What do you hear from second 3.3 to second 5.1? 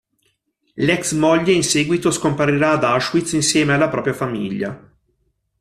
insieme alla propria famiglia.